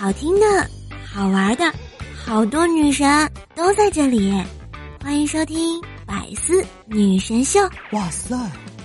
[0.00, 0.46] 好听的、
[1.06, 1.70] 好玩的，
[2.16, 3.06] 好多女神
[3.54, 4.32] 都在这里。
[4.98, 7.60] 欢迎收听《百思女神秀》。
[7.92, 8.34] 哇塞！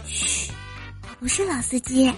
[0.05, 0.51] 嘘，
[1.04, 2.13] 我不是老司机。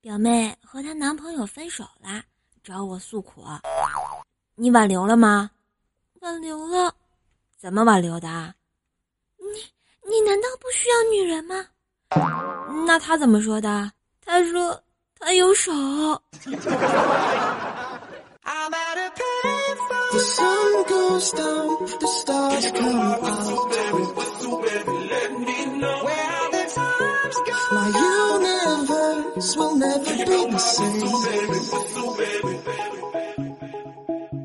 [0.00, 2.22] 表妹和她男朋友分手了，
[2.62, 3.42] 找我诉苦。
[4.54, 5.50] 你挽留了吗？
[6.20, 6.94] 挽留了。
[7.58, 8.54] 怎么挽留的？
[9.38, 11.66] 你你难道不需要女人吗？
[12.86, 13.90] 那他怎么说的？
[14.24, 14.80] 他说
[15.20, 15.70] 他有手。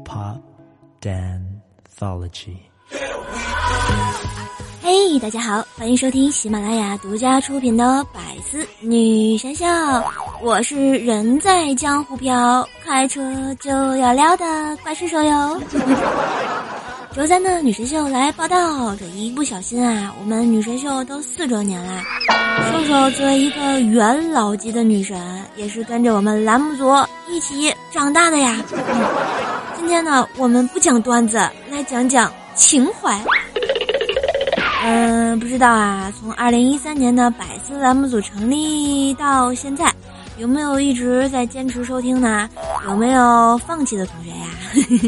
[0.05, 0.42] Pop
[1.02, 2.58] Danthology。
[5.20, 9.66] 大家好，欢迎收听喜马拉雅独家出品的《百思女神秀》，
[10.42, 13.22] 我是人在江湖飘，开车
[13.59, 14.45] 就要撩的
[14.84, 15.62] 怪兽手哟。
[17.16, 22.04] 周三的女神秀来报道，这一不小心啊，我们女神秀都四周年啦。
[22.72, 25.17] 瘦瘦作为一个元老级的女神，
[25.56, 26.92] 也是跟着我们栏目组
[27.30, 28.61] 一起长大的呀。
[29.78, 31.38] 今天呢，我们不讲段子，
[31.72, 33.17] 来讲讲情怀。
[34.88, 39.92] 嗯，不知道啊，从二零一三年的百思栏目组成立到现在，
[40.38, 42.47] 有没有一直在坚持收听呢？
[42.88, 44.45] 有没有放弃的同学呀？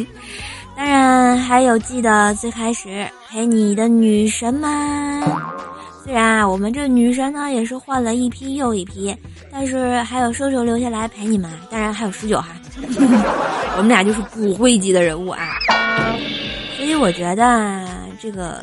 [0.76, 5.24] 当然还有记得最开始陪你的女神们。
[6.04, 9.16] 虽然啊，我们这女神呢也是换了一批又一批，
[9.52, 11.52] 但是还有瘦瘦留下来陪你们。
[11.70, 12.48] 当然还有十九哈，
[13.78, 15.50] 我们俩就是骨灰级的人物啊。
[16.76, 17.86] 所以我觉得
[18.20, 18.60] 这个。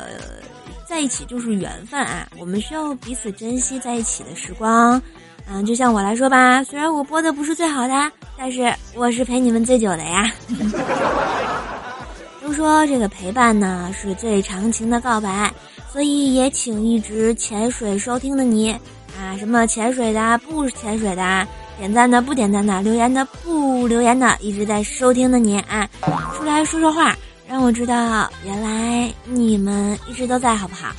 [0.95, 5.01] 在一起就是缘分啊，我们需要彼此珍惜在一起的时光。
[5.45, 10.31] 嗯，就像我来说吧，虽然我播的不是最好的，但是我是陪你们最久的呀。
[12.41, 15.53] 都说这个陪伴呢是最长情的告白，
[15.91, 18.71] 所以也请一直潜水收听的你
[19.19, 21.45] 啊，什么潜水的不潜水的，
[21.77, 25.89] 点赞的不点赞的，留言的不留言的，一直在收听的你啊，
[26.37, 27.13] 出来说说话。
[27.47, 30.91] 让我知道，原来你们一直都在，好不好？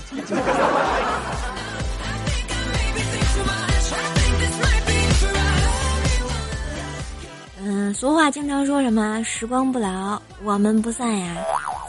[7.63, 11.37] 嗯，俗话经常说什么“时光不老，我们不散”呀。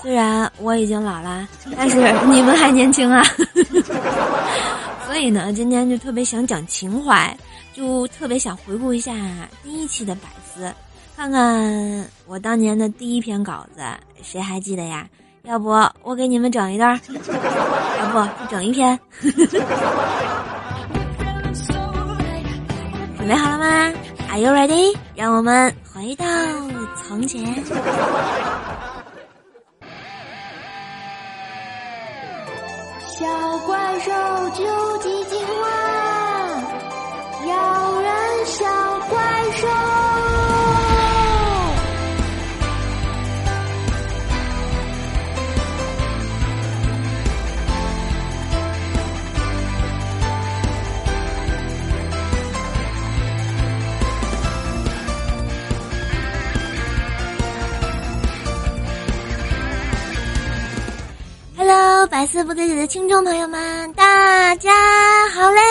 [0.01, 1.97] 虽然我已经老了，但是
[2.27, 3.23] 你们还年轻啊。
[5.05, 7.35] 所以呢，今天就特别想讲情怀，
[7.73, 9.13] 就特别想回顾一下
[9.63, 10.73] 第一期的百思。
[11.17, 13.81] 看看我当年的第一篇稿子，
[14.21, 15.07] 谁还记得呀？
[15.45, 15.69] 要不
[16.03, 18.99] 我给你们整一段， 要不整一篇。
[23.17, 23.91] 准备好了吗
[24.29, 24.95] ？Are you ready？
[25.15, 26.23] 让我们回到
[26.95, 27.43] 从前。
[33.07, 33.25] 小
[33.65, 34.11] 怪兽
[34.51, 35.23] 究极
[62.17, 64.71] 百思不得解的听众朋友们，大家
[65.35, 65.61] 好嘞！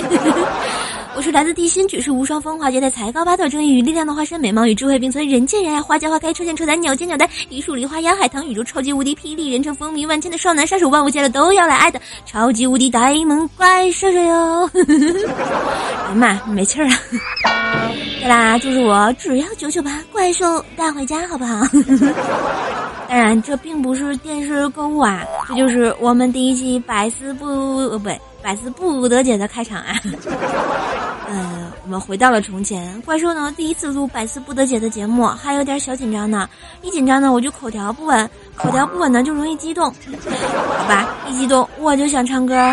[1.14, 14.70] 我是来自地心，举世无双，风华绝代，才高八斗，正义与力量的化身，美貌与智慧并存，人见人爱，花见花开，车见车载，鸟见鸟呆，一树梨花压海棠宇宙超级无敌霹雳，人称风靡万千的少男杀手，万物见了都要来爱的超级无敌呆萌怪兽兽哟！
[14.72, 16.96] 哎呀妈，没气儿啊！
[18.22, 21.60] 对啦，就是我，只要九九八，怪兽带回家，好不好？
[23.10, 27.46] 当然，这并不是电视购物啊，这就是我们第一期百思不
[27.78, 28.08] 呃不
[28.40, 29.96] 百思不得解的开场啊。
[31.28, 36.48] 呃，我们回到了从前，怪兽呢第一次录百思不得解的节目，还有点小紧张呢。
[36.80, 39.92] 一紧张呢，我就口条不稳，口条不稳呢就容易激动，
[40.78, 41.08] 好吧？
[41.28, 42.72] 一激动我就想唱歌，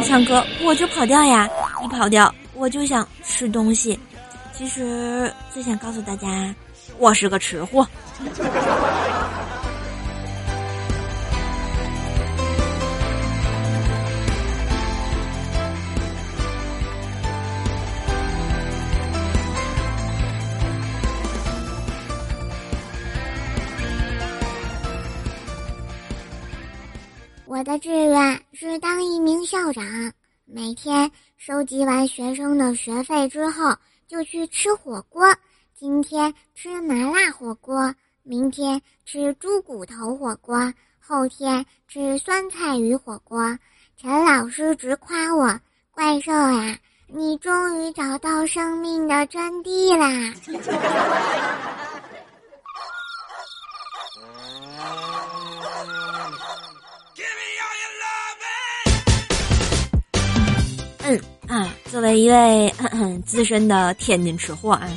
[0.00, 1.46] 一唱歌我就跑调呀，
[1.84, 3.98] 一跑调我就想吃东西。
[4.56, 6.54] 其实最想告诉大家，
[6.98, 7.86] 我是个吃货。
[27.44, 29.84] 我的志愿是当一名校长，
[30.46, 33.74] 每天收集完学生的学费之后，
[34.08, 35.36] 就去吃火锅。
[35.74, 43.58] 今天吃麻辣火锅，明天吃猪骨头火锅，后天吃酸菜鱼火锅。
[43.96, 45.60] 陈老师直夸我
[45.92, 50.34] ：“怪兽呀，你终于找到生命的真谛啦！”
[61.08, 62.72] 嗯啊，作为一位
[63.24, 64.88] 资深的天津吃货啊，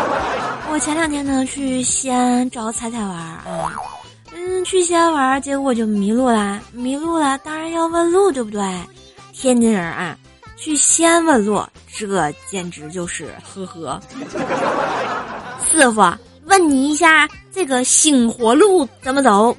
[0.72, 3.74] 我前两天呢去西安找彩彩玩啊，
[4.34, 8.62] 嗯，去西安玩，结果就迷路啦，迷路了，当然要问路，对不对？
[9.32, 10.16] 天津人啊，
[10.56, 11.62] 去西安问路，
[11.94, 14.00] 这简直就是呵呵。
[15.70, 16.02] 师傅，
[16.46, 19.54] 问你一下，这个星火路怎么走？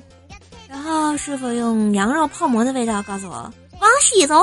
[0.67, 3.33] 然后师傅用羊肉泡馍的味道告诉我，
[3.79, 4.41] 往西走。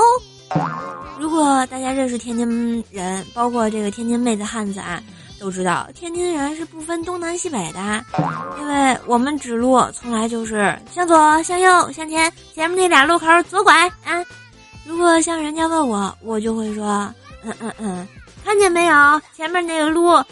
[1.20, 5.02] 如果大家认识天津人，包括这个天津妹子汉子啊，
[5.38, 8.02] 都知道天津人是不分东南西北的，
[8.58, 14.24] 因为我们指路从来就是向左、向右、向前，前面那俩路口左拐啊。
[14.86, 16.84] 如果像人家问我，我就会说，
[17.44, 18.08] 嗯嗯嗯，
[18.42, 19.20] 看见没有？
[19.36, 20.24] 前面那个路，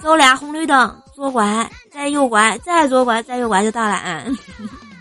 [0.00, 4.24] 走俩红绿灯，左拐，再右拐，再左拐，再右拐就到了啊。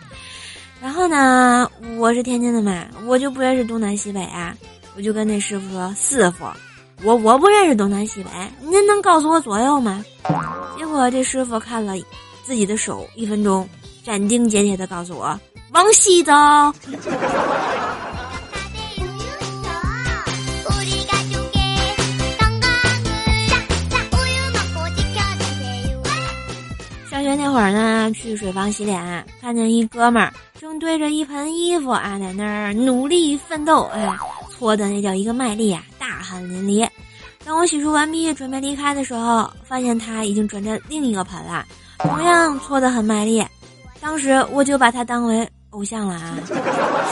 [0.82, 1.70] 然后呢，
[2.00, 4.56] 我是天津的嘛，我就不认识东南西北啊。
[4.98, 6.46] 我就跟那师傅说：“师傅，
[7.04, 8.30] 我我不认识东南西北，
[8.62, 10.04] 您能告诉我左右吗？”
[10.80, 11.94] 结果这师傅看了
[12.44, 13.68] 自己的手一分钟，
[14.06, 15.38] 斩钉截铁的告诉我
[15.74, 16.32] ：“往西走。”
[27.12, 34.10] 上学那会儿呢，去水房洗脸，看见一哥们儿正对着一盆衣服啊，在那儿努力奋斗，哎。
[34.58, 36.88] 搓的那叫一个卖力啊，大汗淋漓。
[37.44, 41.66] 当我洗漱完毕准备离开的时候，发现他已经转战另一个盆了，
[42.00, 43.46] 同样搓得很卖力。
[44.00, 46.38] 当时我就把他当为偶像了啊，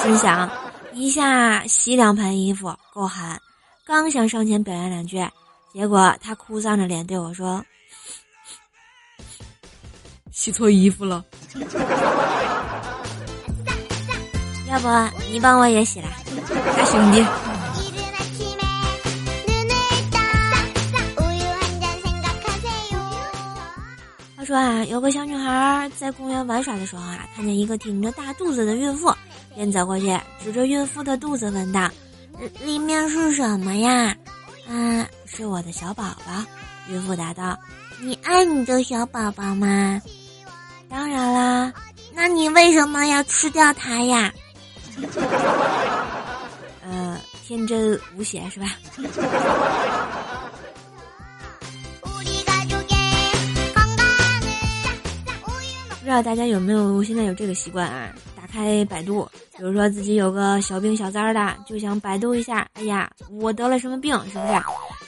[0.02, 0.50] 心想
[0.94, 3.22] 一下洗两盆衣服够狠。
[3.86, 5.24] 刚想上前表扬两句，
[5.74, 7.64] 结果他哭丧着脸对我说
[10.32, 11.24] ：“洗错衣服了。”
[14.70, 14.88] 要不
[15.30, 16.08] 你帮我也洗了，
[16.54, 17.26] 大兄弟。
[24.36, 29.14] 他说啊，有个小女孩在公园玩耍的时候啊，看见一个挺着大肚子的孕妇，
[29.56, 31.90] 便走过去，指着孕妇的肚子问道
[32.62, 34.14] ：“里面是什么呀
[34.68, 36.44] ？”“啊，是我的小宝宝。”
[36.92, 37.58] 孕妇答道。
[38.04, 40.02] “你爱你的小宝宝吗
[40.90, 41.72] ？”“当然啦。
[42.14, 44.30] ”“那你为什么要吃掉它呀？”
[47.56, 48.66] 天真无邪是吧？
[56.00, 58.10] 不知道大家有没有现在有这个习惯啊？
[58.36, 64.54] 打开百度，比如说自己有个小病小灾的，就想百度一下，哎呀，我得了什么病，是不是？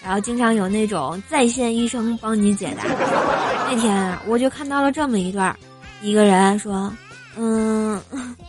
[0.04, 2.84] 然后经常有那种在线医生帮你解答。
[3.72, 5.58] 那天，我就看到了这么一段，
[6.00, 6.94] 一个人说
[7.36, 8.00] ：“嗯，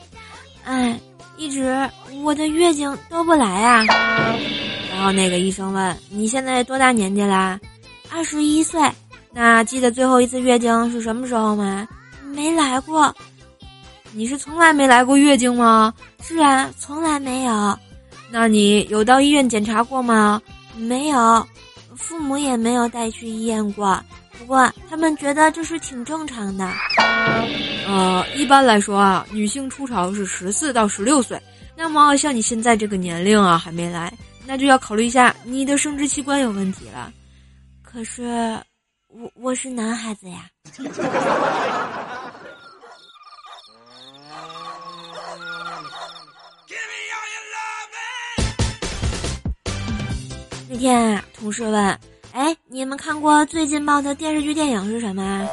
[0.65, 1.01] 哎。”
[1.37, 1.89] 一直
[2.23, 3.85] 我的月经都不来啊，
[4.91, 7.59] 然后那个医生问：“你现在多大年纪啦
[8.11, 8.81] ？”“二十一岁。
[9.33, 11.87] ”“那记得最后一次月经是什么时候吗
[12.35, 13.15] ？”“没来过。
[14.13, 17.79] ”“你是从来没来过月经吗？”“是啊，从来没有。
[18.33, 20.41] ”“那你有到医院检查过吗
[20.77, 21.47] ？”“没有。
[21.95, 23.99] ”“父母也没有带去医院过。”
[24.39, 26.71] 不过他们觉得这是挺正常的。
[27.87, 31.41] 呃，一般来说啊，女性初潮是十四到十六岁。
[31.77, 34.13] 那么像你现在这个年龄啊，还没来，
[34.47, 37.13] 那就要考虑一下你的生殖器官有问题了。
[37.83, 38.59] 可是，
[39.09, 40.47] 我我是男孩子呀。
[50.69, 52.16] 那天啊，同事问。
[52.37, 55.49] 哎，你们看过最劲爆的电视剧电影是什么啊？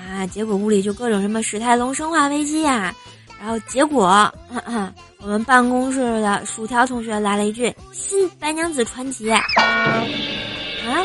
[0.00, 2.94] 啊结果屋里就各种什么史泰龙生化危机呀，
[3.38, 4.32] 然后结果
[5.18, 10.02] 我们办公室的薯条同学来了一句《新白娘子传奇》，啊，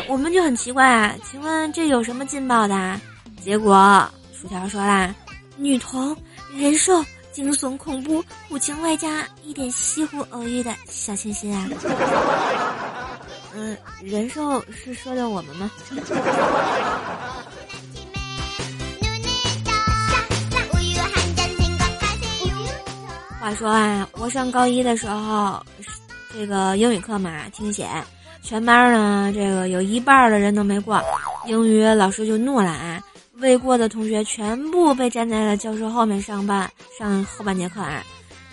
[0.08, 2.98] 我们就很奇怪啊，请问这有什么劲爆的？
[3.44, 5.14] 结果薯条说啦，
[5.58, 6.16] 女同
[6.56, 11.68] 人兽惊悚恐怖苦情外加一点西湖偶遇的小清新啊。
[13.60, 15.68] 嗯，人兽是说的我们吗？
[23.40, 25.60] 话说啊，我上高一的时候，
[26.32, 27.88] 这这个英语课嘛，听写，
[28.42, 31.02] 全班呢这个有一半的人都没过，
[31.46, 33.02] 英语老师就怒了啊，
[33.38, 38.04] 未过的同学全部被站在了教室后面上半上后半节课啊，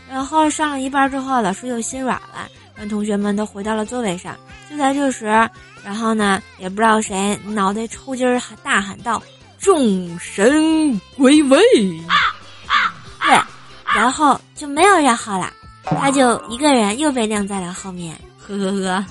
[0.09, 4.35] 然后上了一半之后，老师又心软了，让同学们都回到了座位上。
[4.69, 5.25] 就在这时，
[5.83, 9.21] 然后呢，也不知道谁脑袋抽筋儿，大喊道
[9.59, 11.59] ：“众神归位！”
[13.21, 13.39] 对，
[13.95, 15.51] 然后就没有然后了，
[15.83, 19.05] 他就一个人又被晾在了后面，呵呵呵。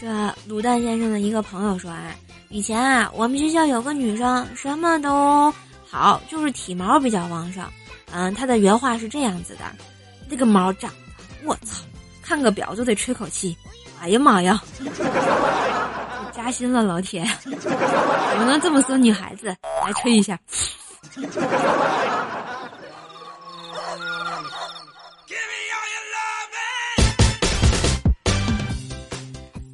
[0.00, 0.06] 这
[0.48, 2.14] 卤蛋先生的一个朋友说啊，
[2.52, 5.54] 以前啊，我们学校有个女生什么都
[5.88, 7.64] 好，就是体毛比较旺盛。
[8.12, 9.60] 嗯，她的原话是这样子的：
[10.28, 10.96] 这个毛长的，
[11.44, 11.84] 我操，
[12.20, 13.56] 看个表就得吹口气。
[14.00, 14.60] 哎呀妈呀！
[16.34, 17.52] 加薪了，老铁，怎
[18.38, 19.54] 么能这么说女孩子？
[19.86, 20.36] 来吹一下。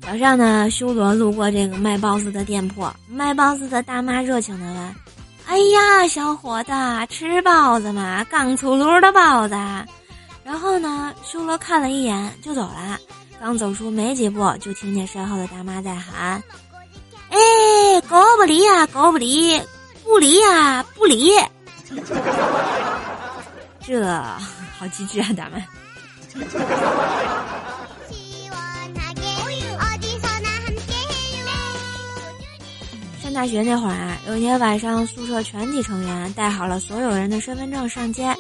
[0.07, 4.95] 早上呢，修罗路过这个卖包子的店铺，卖包子的大妈热情的问
[5.47, 6.71] ：“哎呀，小伙子，
[7.09, 8.25] 吃包子吗？
[8.31, 9.57] 刚出炉的包子。”
[10.45, 12.97] 然后呢，修罗看了一眼就走了。
[13.41, 16.41] 刚走出没几步，就听见身后的大妈在喊
[17.31, 19.61] ：“哎，狗不理呀，狗不理，
[20.05, 21.33] 不理呀，不理。”
[23.85, 24.05] 这
[24.79, 25.59] 好机智啊，大妈。
[33.37, 38.35] 大学那会儿啊，有一天晚上，宿舍全体成员带好了所有人的身份证上街，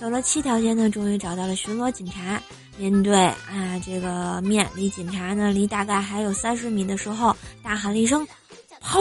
[0.00, 2.40] 走了七条街呢，终于找到了巡逻警察。
[2.78, 8.26] 面对啊，这个面离警察呢，离大概还有三十米的时候，大喊了一声
[8.80, 9.00] “跑”，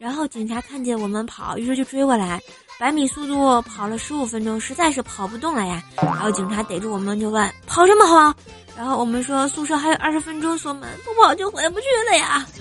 [0.00, 2.40] 然后警察看见我们跑，于是就追过来，
[2.80, 5.82] 百米速度跑了十五分钟，实在是跑不动了呀。
[5.98, 8.34] 然后警察逮住我们就问：“跑什么跑？”
[8.76, 12.46] 然后我们说：“宿舍还有二十分钟锁门，不跑就回不去了呀。”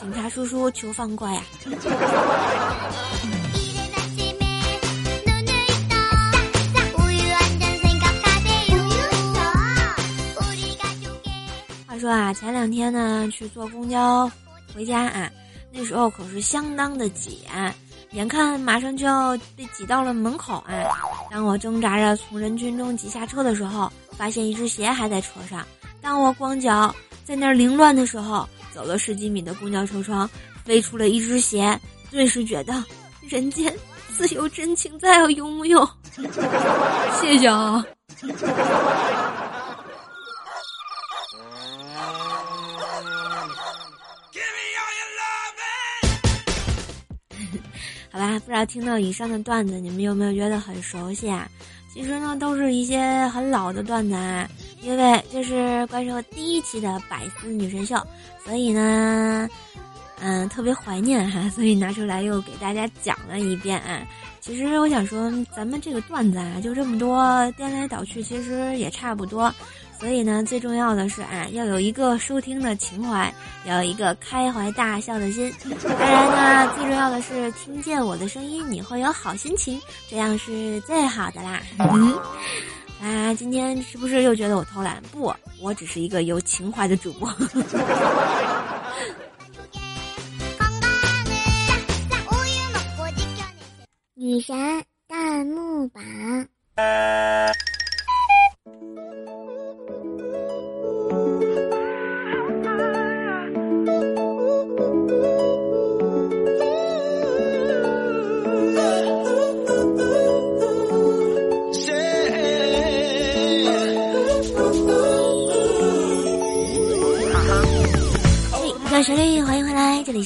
[0.00, 1.42] 警察叔叔求放过呀。
[11.86, 14.30] 话说啊，前两天呢去坐公交
[14.74, 15.30] 回家啊，
[15.72, 17.40] 那时候可是相当的挤，
[18.12, 20.72] 眼看马上就要被挤到了门口啊。
[21.30, 25.64] 当我挣扎着从人群中挤下车的时候，发现一只鞋还在车上。
[26.02, 26.94] 当我光脚
[27.24, 30.28] 在那儿凌乱的时候，走了十几米的公交车窗
[30.64, 32.84] 飞出了一只鞋，顿时觉得
[33.28, 33.72] 人间
[34.16, 35.88] 自有真情在啊，有木有？
[37.22, 37.84] 谢谢啊。
[48.10, 51.48] 好吧，不知道听到以上的段子，你们有没有觉得很熟悉啊？
[51.98, 54.48] 其实呢，都是一些很老的段子啊。
[54.82, 58.00] 因为这是怪兽第一期的百思女神秀，
[58.44, 59.48] 所以呢，
[60.20, 64.06] 嗯，特别怀念哈，所以拿出来又给大家讲了一遍啊。
[64.40, 69.52] 其实我想说，咱们这个段子啊，就这么多，颠来倒去，其实也差不多。
[69.98, 75.52] 所以呢，最重要的是啊，要有一个收听的情怀，要有一个开怀大笑的心。
[75.82, 81.60] 当然呢，最重要的是听见我的声音，你会有好心情，这样是最好的啦。
[83.02, 85.02] 啊，今天是不是又觉得我偷懒？
[85.10, 87.28] 不，我只是一个有情怀的主播。
[94.14, 94.56] 女神
[95.08, 96.02] 弹幕榜。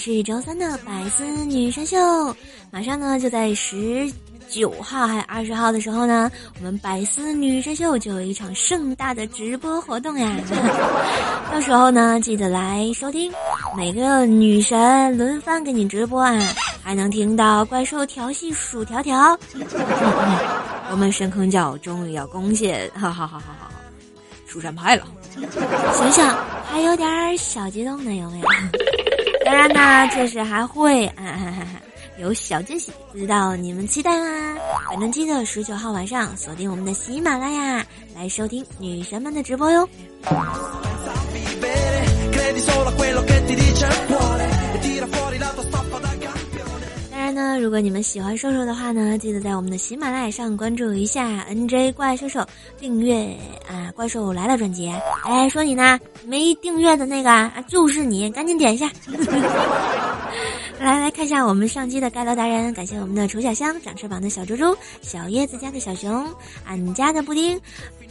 [0.04, 1.97] 是周三的百思女神秀。
[2.73, 4.12] 马上呢，就在十
[4.49, 6.28] 九号还有二十号的时候呢，
[6.59, 10.37] 我们百思女神秀就有一场盛大的直播活动呀。
[11.52, 13.30] 到时候呢，记得来收听，
[13.76, 16.37] 每个女神轮番给你直播啊，
[16.82, 19.38] 还能听到怪兽调戏薯条条。
[20.90, 23.71] 我们深坑教终于要攻陷，哈哈哈哈哈，
[24.49, 25.06] 蜀山派了。
[25.94, 26.37] 想想
[26.68, 28.49] 还有点小激动呢，有没有？
[29.44, 31.66] 当然呢，就是还会啊
[32.18, 34.58] 有小惊喜，不知道你们期待吗？
[34.90, 37.84] 反正记得十九号晚上锁定我们的喜马拉雅
[38.14, 39.88] 来收听女神们的直播哟。
[47.33, 52.47] 呢，如果你们喜欢瘦瘦的话呢，记得在我们的喜马拉雅上关注一下 NJ 怪兽兽，
[52.79, 53.37] 订阅
[53.69, 54.93] 啊怪兽来了专辑。
[55.25, 58.91] 哎，说你呢，没订阅的那个啊，就是你，赶紧点一下。
[60.83, 66.27] 来来看一下我们上期的盖楼达人，感谢我们的丑小香、长翅膀的小猪猪、小叶子家的小熊、
[66.65, 67.57] 俺家的布丁、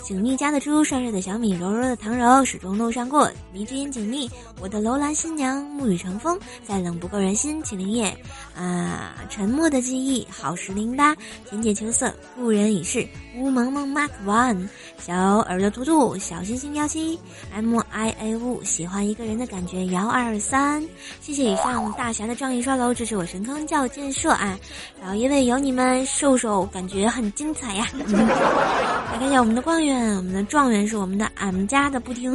[0.02, 4.30] 景蜜家的猪、帅帅的小米、柔柔的唐柔、始终路上过、迷之音景蜜、
[4.62, 8.06] 我的楼兰新娘、沐雨成风、再冷不够人心、秦灵叶、
[8.56, 11.14] 啊沉默的记忆、好时零八、
[11.50, 17.20] 浅浅秋色、故人已逝、乌萌萌 Mark One、小耳朵图图、小星星幺七、
[17.52, 20.82] M I A 五、喜欢一个人的感觉幺二三，
[21.20, 22.61] 谢谢以上大侠的仗义。
[22.62, 24.58] 刷楼支持我神坑教建设啊，
[25.00, 27.88] 然后因为有你们，瘦瘦感觉很精彩呀。
[29.12, 32.32] 来看一下我们的状元，我们的状元是我们的俺们家的布丁，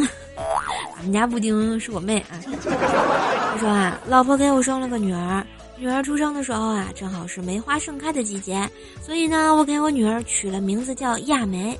[0.96, 2.40] 俺们家布丁是我妹啊。
[2.44, 5.44] 他说啊，老婆给我生了个女儿，
[5.78, 8.68] 女儿出生的时候啊，正好是梅花盛开的季节，
[9.00, 11.78] 所以呢，我给我女儿取了名字叫亚梅。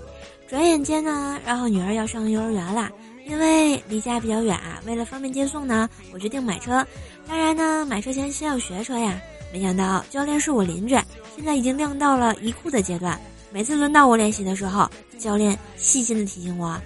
[0.49, 2.88] 转眼间呢，然后女儿要上幼儿园了。
[3.28, 6.87] 因为离家比较远啊，为了方便接送呢，我决定买车。
[7.28, 9.21] 当然呢，买车前先要学车呀。
[9.52, 10.95] 没想到教练是我邻居，
[11.35, 13.18] 现在已经亮到了一库的阶段。
[13.52, 16.76] 每次轮到我练习的时候，教练细心的提醒我：“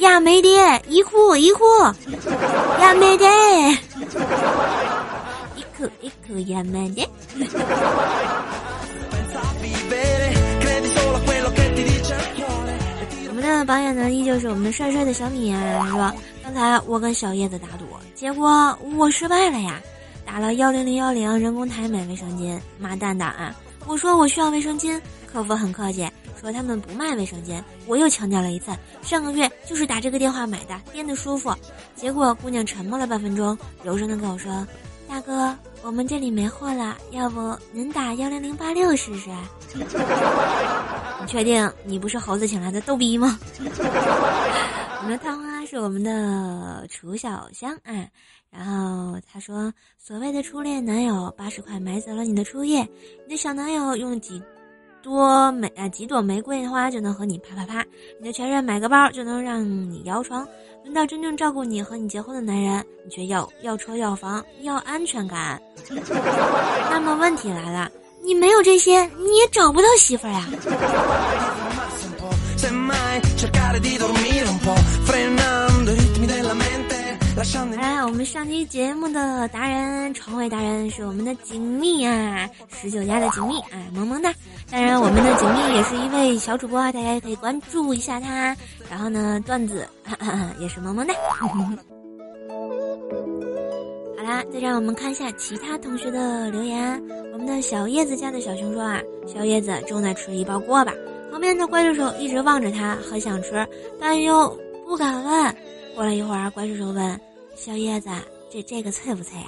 [0.00, 1.64] 亚美爹，一库一库，
[2.80, 3.28] 亚美爹，
[5.56, 6.88] 一库一库亚美”
[13.46, 16.14] 那榜眼呢，依旧是我们帅帅的小米啊，是吧？
[16.42, 17.84] 刚才我跟小叶子打赌，
[18.14, 19.82] 结果我失败了呀，
[20.24, 23.54] 打了幺零零幺零人工台买卫生巾，妈蛋的啊！
[23.86, 24.98] 我说我需要卫生巾，
[25.30, 26.08] 客服很客气，
[26.40, 27.62] 说他们不卖卫生巾。
[27.86, 28.72] 我又强调了一次，
[29.02, 31.54] 上个月就是打这个电话买的，垫的舒服。
[31.94, 34.66] 结果姑娘沉默了半分钟，柔声的跟我说
[35.06, 39.30] ：“大哥，我们这里没货了，要不您打幺零零八六试试？”
[41.20, 43.38] 你确定你不是猴子请来的逗逼吗？
[44.98, 48.08] 我们的探花是我们的楚小香啊，
[48.50, 49.70] 然后他说
[50.02, 52.80] ：“所谓的初恋男友，八十块买走了你的初夜，
[53.26, 54.42] 你的小男友用几
[55.04, 57.84] 多美啊几朵玫瑰花就能和你啪啪啪，
[58.18, 60.48] 你的前任买个包就能让你摇床，
[60.82, 65.60] 轮到真正照顾你和你结婚的男人，你却要要车要房要安全感。
[66.90, 67.90] 那么问题来了。”
[68.26, 70.48] 你没有这些，你也找不到媳妇儿呀。
[77.76, 84.32] 来，我们上期节目的达人，床位达人是我们的锦觅啊，十九家的锦觅，哎，萌萌哒。
[84.70, 88.56] 当然，我们的锦觅也是一位小主播，大家也可以关注一下他。
[88.90, 89.86] 然后呢，段子
[90.58, 91.12] 也是萌萌哒。
[94.16, 96.98] 好啦，再让我们看一下其他同学的留言。
[97.34, 100.94] 我们的小叶子家的小熊说啊，小叶子正在吃一包锅巴，
[101.30, 103.66] 旁边的怪兽手一直望着他，很想吃，
[104.00, 104.48] 但又
[104.86, 105.56] 不敢问。
[105.94, 107.20] 过了一会儿，怪兽手问
[107.56, 108.08] 小叶子
[108.50, 109.46] ：“这这个脆不脆呀？”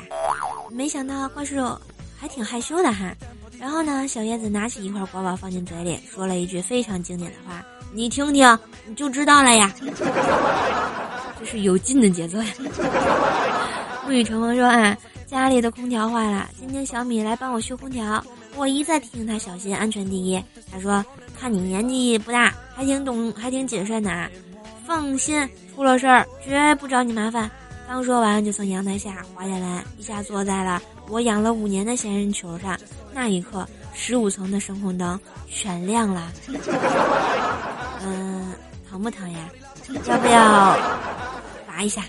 [0.70, 1.80] 没想到怪兽手
[2.18, 3.14] 还挺害羞的哈。
[3.58, 9.72] 然后呢，小叶子拿起一块锅巴放进嘴里，说了一句非常经典的话：“你听听，你就知道了呀。”
[11.38, 12.52] 这是有劲的节奏呀。
[14.06, 18.22] 沐雨成风说：“啊，家里的空调坏了，今天小米来帮我修空调。
[18.54, 20.42] 我一再提醒他小心，安全第一。
[20.70, 21.04] 他说：
[21.38, 24.30] 看你年纪不大，还挺懂，还挺谨慎的啊。
[24.86, 27.50] 放心，出了事儿绝不找你麻烦。
[27.88, 32.76] 刚说完，就从阳台下滑下来，一下坐在了我养了五年的仙人球上。
[33.12, 35.18] 那一刻，十五层的声控灯
[35.48, 36.30] 全亮了。
[38.02, 38.52] 嗯，
[38.90, 39.38] 疼不疼呀？
[40.06, 40.76] 要不要
[41.66, 42.02] 拔一下？”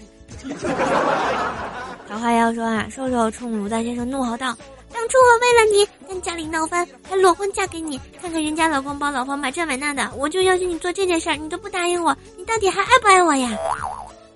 [2.10, 4.56] 桃花妖说啊，瘦瘦冲卤蛋先生怒吼道
[4.92, 13.52] ：“当初我为了你跟家里闹翻，还裸婚嫁给你，看看人家老公帮老婆买这买那的，我就要求你做这件事儿，你都不答应我，你到底还爱不爱我呀？”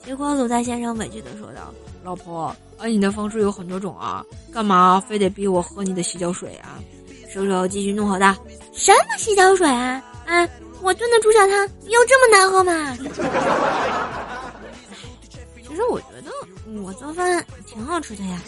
[0.03, 1.71] 结果鲁大先生委屈的说道
[2.03, 6.79] ：“老婆，爱你的方式有很多种啊，干嘛非得逼我喝你的洗脚水啊？”
[7.31, 8.35] 瘦瘦继续怒吼道
[8.73, 10.03] ：“什么洗脚水啊？
[10.25, 10.47] 啊，
[10.81, 12.97] 我炖的猪脚汤有这么难喝吗？”
[15.65, 16.29] 其实我觉得
[16.81, 18.41] 我做饭挺好吃的呀。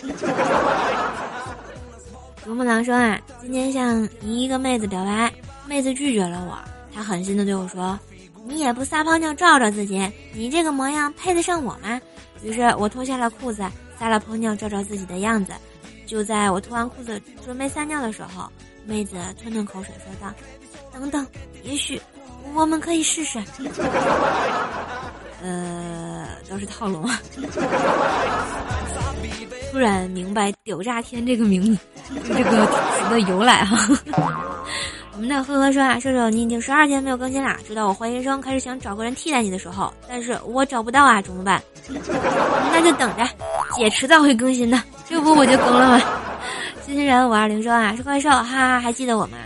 [2.45, 5.33] 如木狼说啊，今天向一个妹子表白，
[5.65, 6.57] 妹子拒绝了我，
[6.93, 7.97] 她狠心的对我说
[8.45, 11.99] ：“你也不撒泡尿照照自己，你这个模样配得上我吗？”
[12.43, 13.63] 于是我脱下了裤子，
[13.97, 15.53] 撒了泡尿照照自己的样子。
[16.05, 18.51] 就在我脱完裤子准备撒尿的时候，
[18.85, 20.33] 妹子吞吞口水说道
[20.91, 21.25] ：“等等，
[21.63, 21.99] 也许
[22.53, 23.41] 我们可以试试。
[25.41, 27.17] ”呃，都是套路吗？
[29.71, 31.79] 突然明白“屌炸天”这个名字
[32.27, 33.77] 这个词的由来哈。
[34.17, 34.52] 我
[35.23, 41.63] 们的呵呵说啊，射手，你已经十二天没有更新啦，直到我怀疑生开始想找个人替代你的时候，但是我找不到啊，怎么办？
[41.87, 43.25] 那就等着，
[43.77, 46.01] 姐迟早会更新的，这不我就更了吗？
[46.85, 49.37] 新人五二零说啊，是怪兽，哈哈，还记得我吗？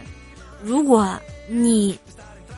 [0.63, 1.07] 如果
[1.47, 1.97] 你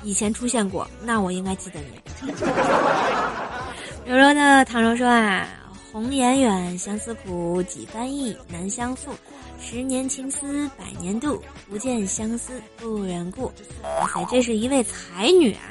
[0.01, 2.31] 以前出现过，那我应该记得你。
[4.09, 5.45] 柔柔的唐柔说啊，
[5.91, 9.11] 红颜远，相思苦，几番意，难相负。
[9.61, 13.51] 十年情丝百年度，不见相思不忍顾。
[14.01, 15.61] 哇塞，这是一位才女啊！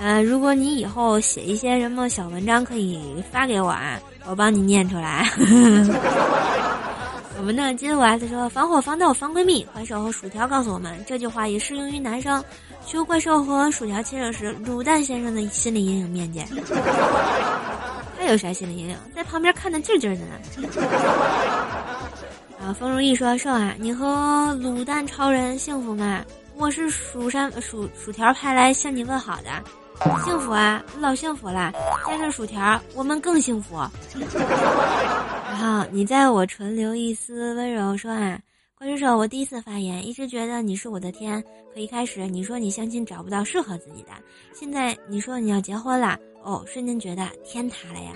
[0.00, 5.28] 呃，如果你以后写一些什么小文章，可以发给我啊，我帮你念出来。
[7.38, 12.42] 我们的金五 S 说：防火防盗防闺蜜，怪兽和薯条告诉我们这句话也适用于男生。
[12.86, 16.42] 求怪兽和薯条亲热时，卤蛋先生的心理阴影面积。
[18.18, 18.96] 他有啥心理阴影？
[19.14, 20.32] 在旁边看的劲劲的呢。
[22.60, 24.06] 啊，风如意说：“瘦啊，你和
[24.60, 26.22] 卤蛋超人幸福吗？
[26.56, 29.50] 我是蜀山薯薯条派来向你问好的，
[30.22, 31.72] 幸福啊，老幸福了。
[32.06, 33.76] 加上薯条，我们更幸福。
[35.48, 38.38] 然后你在我唇留一丝温柔，说啊，
[38.74, 41.42] 怪兽手，我第一次发言，一直觉得你是我的天。
[41.72, 44.10] 可一开始你说你相亲找不到适合自己的，
[44.52, 48.12] 现在你说你要结婚了，哦，瞬间觉得天塌了呀。”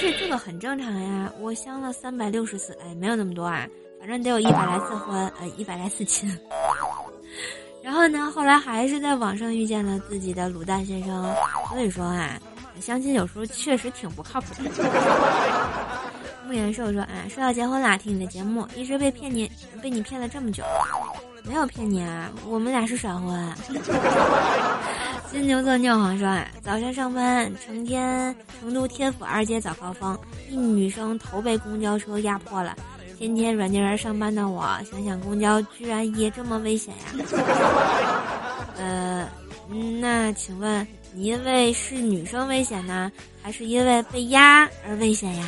[0.00, 6.30] 这这个很正常呀，我相了三百六十次，哎，没有那么多啊，反正得有一百来次婚，呃，一百来次亲。
[7.82, 11.34] 然后呢，后来还是在网上遇见了自己的卤蛋先生，
[11.68, 12.40] 所以说啊，
[12.80, 14.70] 相亲有时候确实挺不靠谱的。
[16.46, 19.50] 木言寿说啊，说要结婚啦，听你的节目，一直被骗你，
[19.82, 20.64] 被你骗了这么久，
[21.44, 23.54] 没有骗你啊，我们俩是闪婚。
[25.30, 26.26] 金牛座尿黄说
[26.62, 32.76] ：“早上上班，成天成都天府二街早高峰，一女生头被公交车压迫了。
[33.18, 37.04] 天天软件园上班的我，想想公交居然也这么危险呀！
[38.76, 39.28] 呃，
[40.00, 45.46] 那请问你因为是女生危险呢，还是因为被压而危险呀？”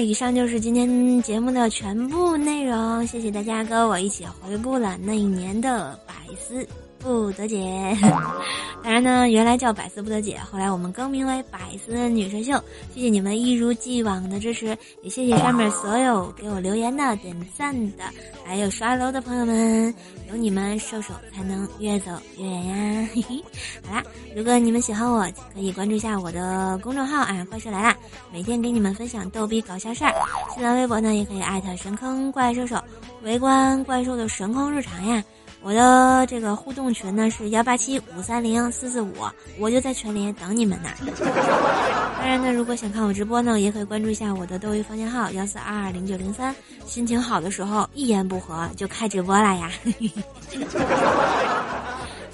[0.00, 3.06] 以上就是今天节目的全部内容。
[3.06, 6.66] 谢谢大家跟我一起回顾了那一年的百思。
[7.06, 7.96] 不得解，
[8.82, 12.52] 当然呢，原来叫百思不得解，后来我们更名为百思女神秀。
[12.92, 18.02] 谢谢你们一如既往的支持，也谢谢上面所有给我留言的、点赞的，
[18.44, 19.94] 还有刷楼的朋友们，
[20.28, 23.08] 有你们，瘦瘦才能越走越远呀！
[23.14, 23.44] 嘿嘿，
[23.86, 24.02] 好啦，
[24.34, 27.96] 如果你们喜欢我，可以关注一下我的公众号啊，怪兽来啦，
[28.32, 30.12] 每天给你们分享逗逼搞笑事儿。
[30.52, 32.82] 新浪微博呢，也可以艾特神坑怪兽兽，
[33.22, 35.22] 围观怪兽的神坑日常呀。
[35.66, 39.12] 我的这个互动群呢是幺八七五三零四四五，
[39.58, 40.90] 我就在群里等你们呢。
[42.20, 46.54] 当然呢，如果想看我直播呢，也可以关注一下我的斗鱼房间号幺四二二零九零三。
[46.86, 49.68] 心情好的时候，一言不合就开直播了呀。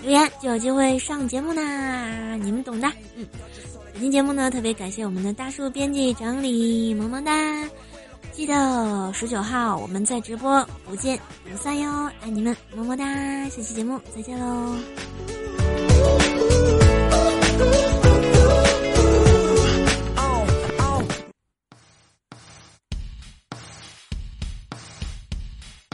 [0.03, 2.87] 留言就有机会上节目呢，你们懂的。
[3.17, 3.27] 嗯，
[3.95, 7.33] 本期节目呢，特别感谢我们的大树编辑整理，萌萌哒。
[8.33, 12.11] 记得十九号我们在直播，不见不散哟！
[12.23, 13.05] 爱你们，么么哒！
[13.51, 14.75] 下期节目再见喽！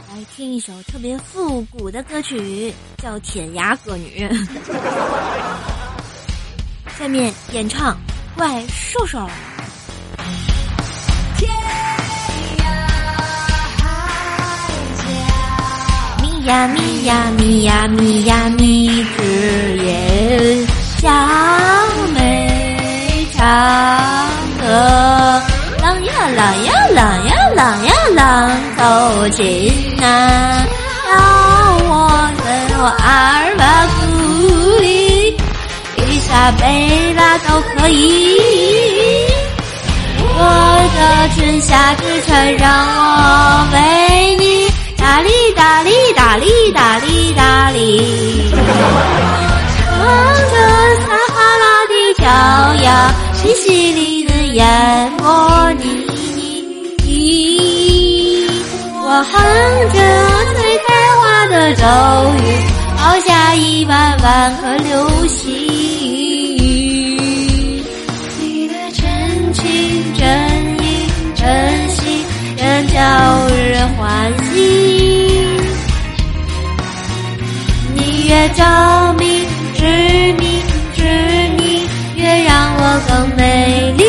[0.07, 4.25] 来听一首特别复古的歌曲，叫《舔牙歌女》。
[6.97, 7.97] 下面演唱
[8.35, 9.29] 怪兽兽。
[16.49, 21.07] 呀咪呀咪呀咪呀咪，只言小
[22.15, 23.45] 妹唱
[24.59, 24.65] 歌，
[25.79, 30.65] 郎呀郎呀郎呀郎呀郎走近呐，
[31.07, 31.13] 让
[31.87, 31.93] 我
[32.43, 32.47] 跟
[32.79, 33.99] 我二八姑
[34.79, 35.37] 里，
[35.97, 38.35] 伊莎贝拉都可以，
[40.17, 40.27] 我
[40.97, 44.68] 的春夏之春让我为你。
[45.19, 50.55] 大哩大哩大哩大哩大哩，望着
[51.01, 52.23] 撒哈拉的骄
[52.81, 52.87] 阳，
[53.33, 55.27] 西西里的烟波
[55.73, 55.83] 你
[57.05, 58.47] 你，
[58.95, 59.33] 我哼
[59.91, 59.97] 着
[60.55, 60.87] 最开
[61.19, 61.83] 花的咒
[62.41, 62.47] 语，
[62.95, 65.51] 抛下一万万颗流星，
[68.39, 69.03] 你的真
[69.51, 69.59] 情
[70.13, 70.23] 真
[70.81, 70.87] 意
[71.35, 71.45] 真
[71.89, 72.23] 心，
[72.55, 72.97] 真叫
[73.49, 74.48] 人欢喜。
[78.49, 79.85] 着迷，痴
[80.33, 80.61] 迷，
[80.95, 81.03] 痴
[81.57, 84.03] 迷，越让我更美丽。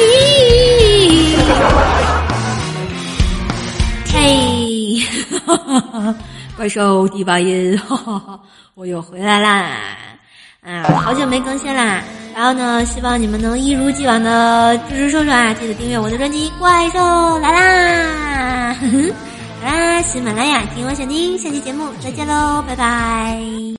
[4.12, 5.02] 嘿，
[6.56, 7.80] 怪兽第八音，
[8.74, 9.70] 我又回来啦！
[10.62, 12.02] 啊，好久没更新啦。
[12.34, 15.52] 然后呢，希望你们能一如既往的支持叔叔啊！
[15.54, 19.12] 记得订阅我的专辑《怪兽来啦》哼哼。
[19.62, 23.60] 好啦，喜马拉雅听我想听，下期节目再见喽，拜拜。